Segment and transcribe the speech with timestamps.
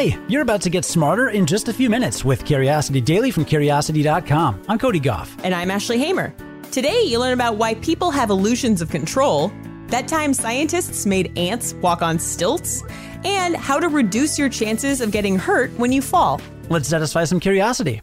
[0.00, 3.44] Hi, you're about to get smarter in just a few minutes with Curiosity Daily from
[3.44, 4.62] Curiosity.com.
[4.66, 5.36] I'm Cody Gough.
[5.44, 6.34] And I'm Ashley Hamer.
[6.72, 9.52] Today, you learn about why people have illusions of control,
[9.88, 12.82] that time scientists made ants walk on stilts,
[13.26, 16.40] and how to reduce your chances of getting hurt when you fall.
[16.70, 18.00] Let's satisfy some curiosity.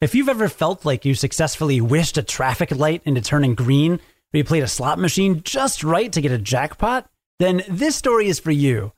[0.00, 4.38] If you've ever felt like you successfully wished a traffic light into turning green, or
[4.38, 8.40] you played a slot machine just right to get a jackpot, then this story is
[8.40, 8.90] for you.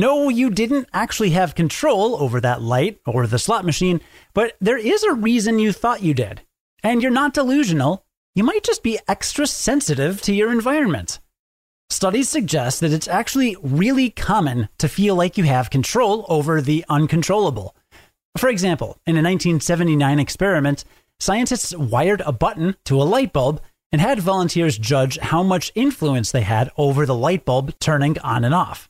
[0.00, 4.00] No, you didn't actually have control over that light or the slot machine,
[4.32, 6.40] but there is a reason you thought you did.
[6.82, 11.20] And you're not delusional, you might just be extra sensitive to your environment.
[11.90, 16.82] Studies suggest that it's actually really common to feel like you have control over the
[16.88, 17.76] uncontrollable.
[18.38, 20.82] For example, in a 1979 experiment,
[21.18, 23.60] scientists wired a button to a light bulb
[23.92, 28.46] and had volunteers judge how much influence they had over the light bulb turning on
[28.46, 28.89] and off.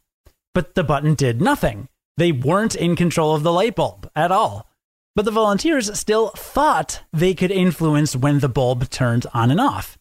[0.55, 1.89] But the button did nothing.
[2.17, 4.69] They weren't in control of the light bulb at all.
[5.15, 9.99] But the volunteers still thought they could influence when the bulb turned on and off.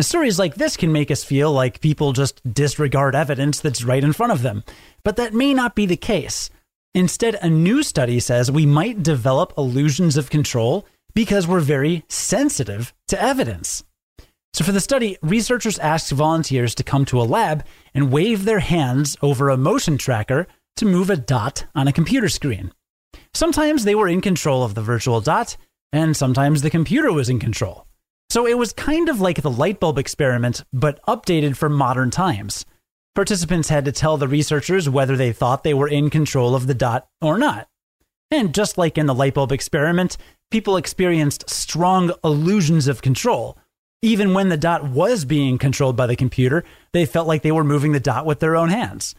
[0.00, 4.12] Stories like this can make us feel like people just disregard evidence that's right in
[4.12, 4.64] front of them,
[5.04, 6.48] but that may not be the case.
[6.94, 12.94] Instead, a new study says we might develop illusions of control because we're very sensitive
[13.08, 13.84] to evidence.
[14.52, 18.58] So, for the study, researchers asked volunteers to come to a lab and wave their
[18.58, 22.72] hands over a motion tracker to move a dot on a computer screen.
[23.32, 25.56] Sometimes they were in control of the virtual dot,
[25.92, 27.86] and sometimes the computer was in control.
[28.28, 32.66] So, it was kind of like the light bulb experiment, but updated for modern times.
[33.14, 36.74] Participants had to tell the researchers whether they thought they were in control of the
[36.74, 37.68] dot or not.
[38.30, 40.16] And just like in the light bulb experiment,
[40.50, 43.56] people experienced strong illusions of control
[44.02, 47.64] even when the dot was being controlled by the computer, they felt like they were
[47.64, 49.14] moving the dot with their own hands.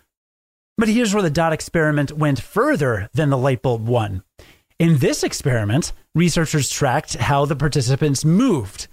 [0.78, 4.24] But here's where the dot experiment went further than the light bulb one.
[4.80, 8.88] In this experiment, researchers tracked how the participants moved.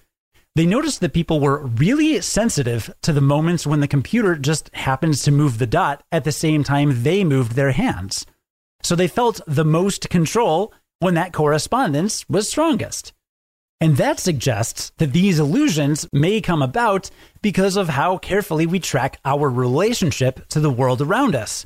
[0.55, 5.23] They noticed that people were really sensitive to the moments when the computer just happens
[5.23, 8.27] to move the dot at the same time they moved their hands.
[8.83, 13.13] So they felt the most control when that correspondence was strongest.
[13.81, 17.11] And that suggests that these illusions may come about
[17.43, 21.65] because of how carefully we track our relationship to the world around us.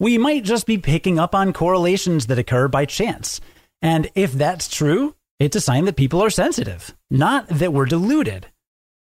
[0.00, 3.40] We might just be picking up on correlations that occur by chance.
[3.82, 8.46] And if that's true, it's a sign that people are sensitive, not that we're deluded.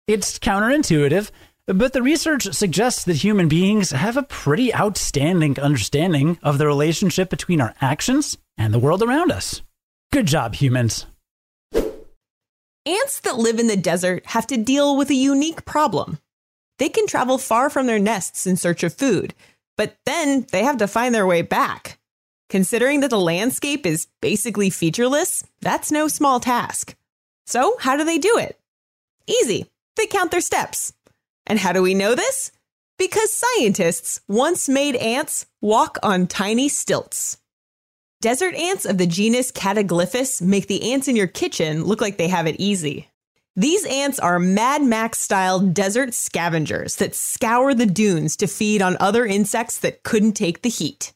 [0.07, 1.31] It's counterintuitive,
[1.67, 7.31] but the research suggests that human beings have a pretty outstanding understanding of the relationship
[7.31, 9.61] between our actions and the world around us.
[10.13, 11.07] Good job, humans.
[12.89, 16.19] Ants that live in the desert have to deal with a unique problem.
[16.79, 19.35] They can travel far from their nests in search of food,
[19.77, 21.99] but then they have to find their way back.
[22.49, 26.95] Considering that the landscape is basically featureless, that's no small task.
[27.47, 28.59] So, how do they do it?
[29.27, 29.67] Easy.
[29.97, 30.95] They count their steps.
[31.47, 32.53] And how do we know this?
[32.99, 37.37] Because scientists once made ants walk on tiny stilts.
[38.21, 42.27] Desert ants of the genus Cataglyphus make the ants in your kitchen look like they
[42.27, 43.09] have it easy.
[43.55, 48.97] These ants are Mad Max style desert scavengers that scour the dunes to feed on
[48.99, 51.13] other insects that couldn't take the heat.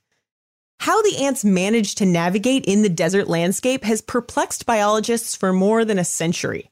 [0.79, 5.85] How the ants manage to navigate in the desert landscape has perplexed biologists for more
[5.85, 6.71] than a century.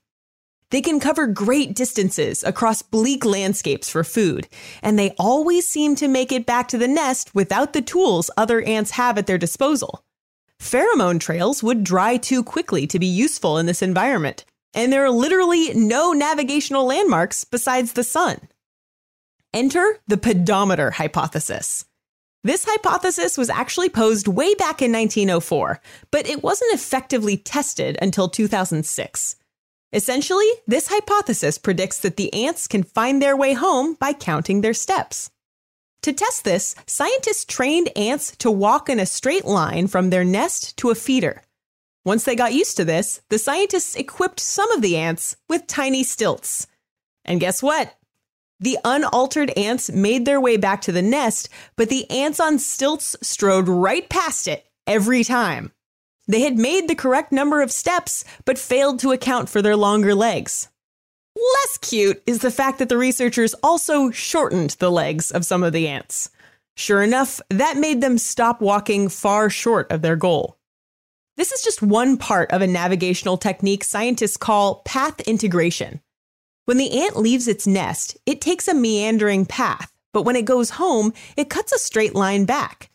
[0.70, 4.46] They can cover great distances across bleak landscapes for food,
[4.80, 8.62] and they always seem to make it back to the nest without the tools other
[8.62, 10.04] ants have at their disposal.
[10.60, 14.44] Pheromone trails would dry too quickly to be useful in this environment,
[14.74, 18.36] and there are literally no navigational landmarks besides the sun.
[19.54, 21.86] Enter the pedometer hypothesis.
[22.44, 28.28] This hypothesis was actually posed way back in 1904, but it wasn't effectively tested until
[28.28, 29.36] 2006.
[29.92, 34.74] Essentially, this hypothesis predicts that the ants can find their way home by counting their
[34.74, 35.30] steps.
[36.02, 40.76] To test this, scientists trained ants to walk in a straight line from their nest
[40.78, 41.42] to a feeder.
[42.04, 46.02] Once they got used to this, the scientists equipped some of the ants with tiny
[46.02, 46.66] stilts.
[47.24, 47.94] And guess what?
[48.58, 53.14] The unaltered ants made their way back to the nest, but the ants on stilts
[53.20, 55.72] strode right past it every time.
[56.26, 60.14] They had made the correct number of steps, but failed to account for their longer
[60.14, 60.69] legs.
[61.36, 65.72] Less cute is the fact that the researchers also shortened the legs of some of
[65.72, 66.30] the ants.
[66.76, 70.56] Sure enough, that made them stop walking far short of their goal.
[71.36, 76.00] This is just one part of a navigational technique scientists call path integration.
[76.66, 80.70] When the ant leaves its nest, it takes a meandering path, but when it goes
[80.70, 82.89] home, it cuts a straight line back.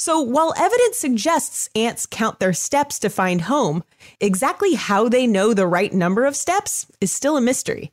[0.00, 3.84] So while evidence suggests ants count their steps to find home,
[4.18, 7.92] exactly how they know the right number of steps is still a mystery.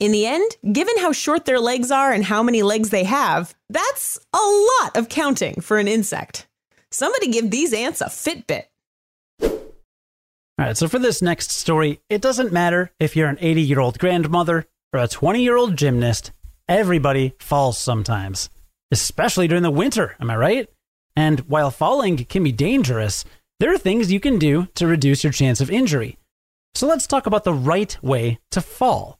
[0.00, 3.54] In the end, given how short their legs are and how many legs they have,
[3.70, 4.36] that's a
[4.82, 6.48] lot of counting for an insect.
[6.90, 8.64] Somebody give these ants a Fitbit.
[9.42, 9.60] All
[10.58, 14.00] right, so for this next story, it doesn't matter if you're an 80 year old
[14.00, 16.32] grandmother or a 20 year old gymnast,
[16.68, 18.50] everybody falls sometimes,
[18.90, 20.68] especially during the winter, am I right?
[21.16, 23.24] And while falling can be dangerous,
[23.60, 26.18] there are things you can do to reduce your chance of injury.
[26.74, 29.18] So let's talk about the right way to fall.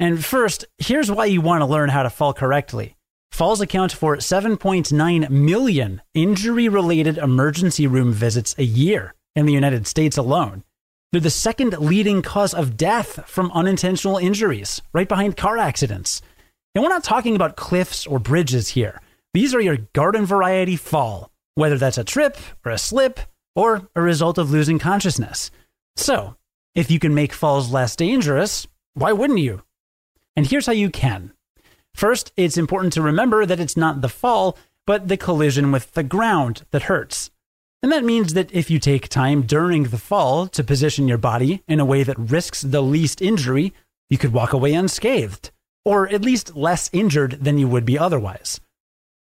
[0.00, 2.96] And first, here's why you want to learn how to fall correctly.
[3.30, 9.86] Falls account for 7.9 million injury related emergency room visits a year in the United
[9.86, 10.64] States alone.
[11.12, 16.20] They're the second leading cause of death from unintentional injuries, right behind car accidents.
[16.74, 19.00] And we're not talking about cliffs or bridges here.
[19.34, 23.20] These are your garden variety fall, whether that's a trip or a slip
[23.54, 25.50] or a result of losing consciousness.
[25.96, 26.36] So,
[26.74, 29.62] if you can make falls less dangerous, why wouldn't you?
[30.36, 31.32] And here's how you can.
[31.94, 36.04] First, it's important to remember that it's not the fall, but the collision with the
[36.04, 37.30] ground that hurts.
[37.82, 41.62] And that means that if you take time during the fall to position your body
[41.68, 43.72] in a way that risks the least injury,
[44.08, 45.50] you could walk away unscathed,
[45.84, 48.60] or at least less injured than you would be otherwise.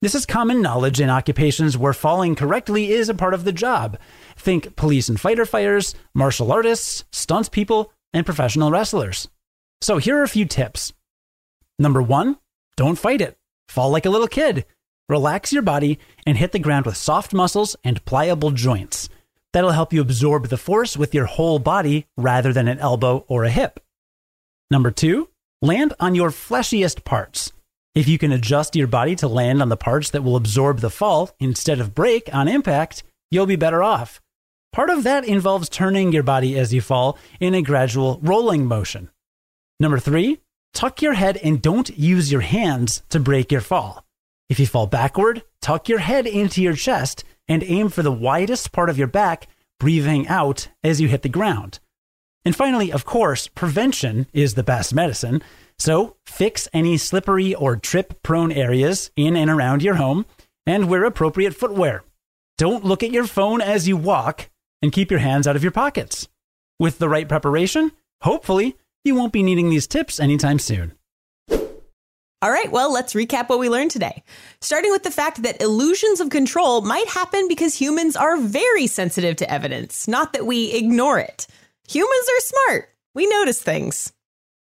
[0.01, 3.99] This is common knowledge in occupations where falling correctly is a part of the job.
[4.37, 9.27] Think police and fighter fighters, martial artists, stunts people, and professional wrestlers.
[9.81, 10.93] So here are a few tips.
[11.77, 12.37] Number one,
[12.77, 13.37] don't fight it.
[13.67, 14.65] Fall like a little kid.
[15.09, 19.09] Relax your body and hit the ground with soft muscles and pliable joints.
[19.51, 23.43] That'll help you absorb the force with your whole body rather than an elbow or
[23.43, 23.81] a hip.
[24.71, 25.27] Number two,
[25.61, 27.51] land on your fleshiest parts.
[27.95, 30.89] If you can adjust your body to land on the parts that will absorb the
[30.89, 34.21] fall instead of break on impact, you'll be better off.
[34.71, 39.09] Part of that involves turning your body as you fall in a gradual rolling motion.
[39.79, 40.39] Number three,
[40.73, 44.05] tuck your head and don't use your hands to break your fall.
[44.49, 48.71] If you fall backward, tuck your head into your chest and aim for the widest
[48.71, 49.47] part of your back,
[49.79, 51.79] breathing out as you hit the ground.
[52.45, 55.41] And finally, of course, prevention is the best medicine.
[55.79, 60.25] So fix any slippery or trip prone areas in and around your home
[60.65, 62.03] and wear appropriate footwear.
[62.57, 64.49] Don't look at your phone as you walk
[64.81, 66.27] and keep your hands out of your pockets.
[66.79, 67.91] With the right preparation,
[68.21, 70.93] hopefully, you won't be needing these tips anytime soon.
[72.41, 74.23] All right, well, let's recap what we learned today.
[74.61, 79.35] Starting with the fact that illusions of control might happen because humans are very sensitive
[79.37, 81.47] to evidence, not that we ignore it.
[81.89, 82.89] Humans are smart.
[83.13, 84.13] We notice things.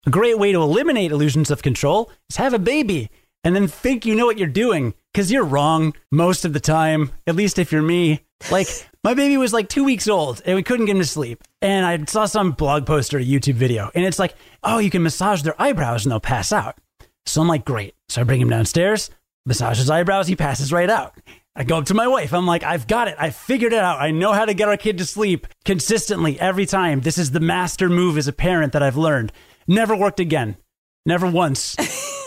[0.09, 3.11] A great way to eliminate illusions of control is have a baby
[3.45, 7.13] and then think you know what you're doing because you're wrong most of the time,
[7.27, 8.25] at least if you're me.
[8.51, 8.69] Like,
[9.05, 11.45] my baby was like two weeks old and we couldn't get him to sleep.
[11.61, 14.89] And I saw some blog post or a YouTube video and it's like, oh, you
[14.89, 16.79] can massage their eyebrows and they'll pass out.
[17.27, 17.95] So I'm like, great.
[18.09, 19.11] So I bring him downstairs,
[19.45, 21.19] massage his eyebrows, he passes right out.
[21.55, 22.33] I go up to my wife.
[22.33, 23.17] I'm like, I've got it.
[23.19, 24.01] I figured it out.
[24.01, 27.01] I know how to get our kid to sleep consistently every time.
[27.01, 29.33] This is the master move as a parent that I've learned.
[29.69, 30.57] Never worked again.
[31.05, 31.77] Never once.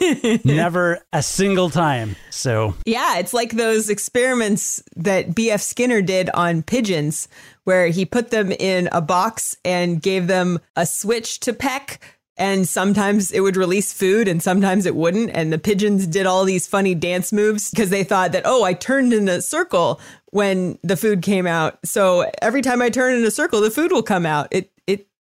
[0.46, 2.16] Never a single time.
[2.30, 7.28] So, yeah, it's like those experiments that BF Skinner did on pigeons,
[7.64, 12.00] where he put them in a box and gave them a switch to peck
[12.38, 16.44] and sometimes it would release food and sometimes it wouldn't and the pigeons did all
[16.44, 20.00] these funny dance moves because they thought that oh i turned in a circle
[20.32, 23.92] when the food came out so every time i turn in a circle the food
[23.92, 24.72] will come out it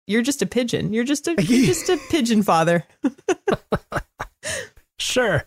[0.08, 2.84] you're just a pigeon you're just a you're just a pigeon father
[5.00, 5.44] sure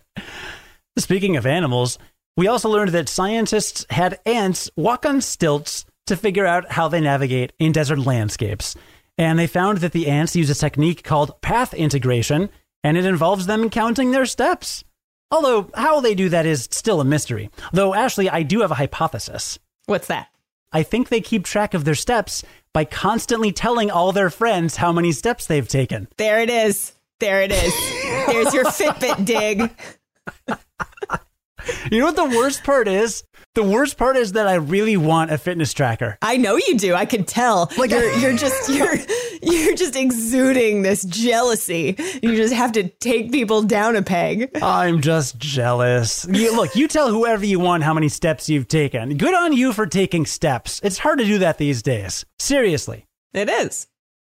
[0.99, 1.99] speaking of animals
[2.37, 7.01] we also learned that scientists had ants walk on stilts to figure out how they
[7.01, 8.77] navigate in desert landscapes
[9.19, 12.51] and they found that the ants use a technique called path integration,
[12.85, 14.85] and it involves them counting their steps.
[15.31, 17.51] Although, how they do that is still a mystery.
[17.73, 19.59] Though, Ashley, I do have a hypothesis.
[19.87, 20.29] What's that?
[20.73, 22.43] I think they keep track of their steps
[22.73, 26.09] by constantly telling all their friends how many steps they've taken.
[26.17, 26.93] There it is.
[27.21, 27.73] There it is.
[28.27, 29.71] There's your Fitbit dig.
[31.91, 33.23] You know what the worst part is?
[33.55, 36.19] The worst part is that I really want a fitness tracker.
[36.21, 36.95] I know you do.
[36.95, 37.71] I can tell.
[37.79, 38.97] Like you're, you're just you're
[39.43, 41.97] you're just exuding this jealousy.
[42.23, 44.51] You just have to take people down a peg.
[44.63, 46.27] I'm just jealous.
[46.29, 49.17] You, look, you tell whoever you want how many steps you've taken.
[49.17, 50.81] Good on you for taking steps.
[50.83, 52.25] It's hard to do that these days.
[52.39, 53.07] Seriously.
[53.33, 53.87] It is.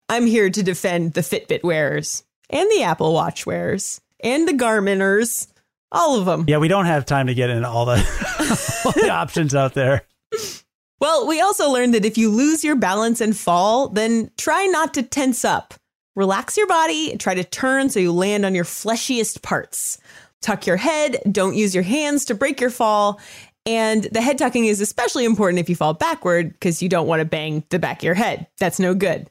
[0.08, 5.48] I'm here to defend the Fitbit wearers and the Apple Watch wearers and the Garminers
[5.92, 6.44] all of them.
[6.48, 7.96] Yeah, we don't have time to get into all the,
[8.84, 10.02] all the options out there.
[11.00, 14.94] Well, we also learned that if you lose your balance and fall, then try not
[14.94, 15.74] to tense up.
[16.16, 19.98] Relax your body, try to turn so you land on your fleshiest parts.
[20.42, 23.20] Tuck your head, don't use your hands to break your fall.
[23.64, 27.20] And the head tucking is especially important if you fall backward because you don't want
[27.20, 28.48] to bang the back of your head.
[28.58, 29.30] That's no good.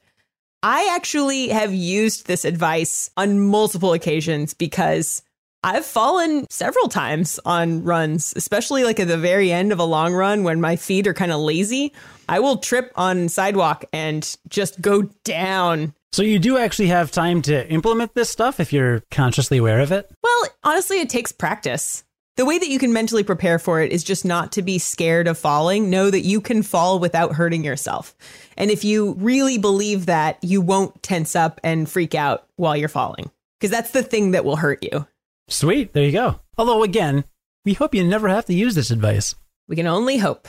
[0.63, 5.21] I actually have used this advice on multiple occasions because
[5.67, 10.13] I've fallen several times on runs, especially like at the very end of a long
[10.13, 11.91] run when my feet are kind of lazy.
[12.29, 15.93] I will trip on sidewalk and just go down.
[16.13, 19.91] So you do actually have time to implement this stuff if you're consciously aware of
[19.91, 20.09] it?
[20.23, 22.05] Well, honestly, it takes practice.
[22.37, 25.27] The way that you can mentally prepare for it is just not to be scared
[25.27, 25.89] of falling.
[25.89, 28.15] Know that you can fall without hurting yourself.
[28.55, 32.87] And if you really believe that, you won't tense up and freak out while you're
[32.87, 35.05] falling, because that's the thing that will hurt you.
[35.49, 36.39] Sweet, there you go.
[36.57, 37.23] Although, again,
[37.63, 39.35] we hope you never have to use this advice.
[39.67, 40.47] We can only hope.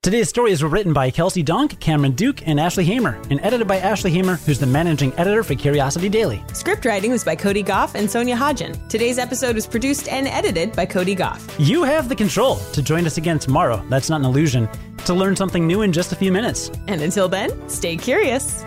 [0.00, 3.78] Today's stories were written by Kelsey Donk, Cameron Duke, and Ashley Hamer, and edited by
[3.78, 6.42] Ashley Hamer, who's the managing editor for Curiosity Daily.
[6.52, 8.88] Script writing was by Cody Gough and Sonia Hodgen.
[8.88, 11.44] Today's episode was produced and edited by Cody Gough.
[11.58, 13.84] You have the control to join us again tomorrow.
[13.88, 14.68] That's not an illusion.
[15.06, 16.70] To learn something new in just a few minutes.
[16.86, 18.64] And until then, stay curious.